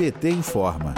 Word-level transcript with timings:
PT 0.00 0.30
informa. 0.30 0.94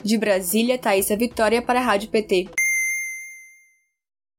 De 0.05 0.19
Brasília, 0.19 0.77
Thaisa 0.77 1.17
Vitória 1.17 1.63
para 1.63 1.81
a 1.81 1.83
Rádio 1.83 2.11
PT. 2.11 2.60